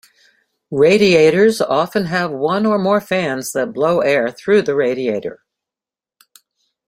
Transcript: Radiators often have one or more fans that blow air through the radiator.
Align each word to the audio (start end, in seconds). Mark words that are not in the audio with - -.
Radiators 0.71 1.61
often 1.61 2.05
have 2.05 2.31
one 2.31 2.65
or 2.65 2.79
more 2.79 2.99
fans 2.99 3.51
that 3.51 3.71
blow 3.71 3.99
air 3.99 4.31
through 4.31 4.63
the 4.63 4.73
radiator. 4.73 5.43